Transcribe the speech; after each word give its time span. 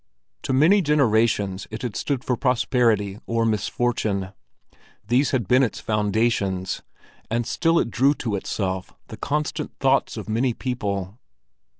To 0.41 0.51
many 0.51 0.81
generations 0.81 1.67
it 1.69 1.83
had 1.83 1.95
stood 1.95 2.23
for 2.23 2.35
prosperity 2.35 3.19
or 3.27 3.45
misfortune—these 3.45 5.29
had 5.29 5.47
been 5.47 5.61
its 5.61 5.79
foundations, 5.79 6.81
and 7.29 7.45
still 7.45 7.77
it 7.77 7.91
drew 7.91 8.15
to 8.15 8.35
itself 8.35 8.95
the 9.09 9.17
constant 9.17 9.77
thoughts 9.77 10.17
of 10.17 10.27
many 10.27 10.55
people. 10.55 11.19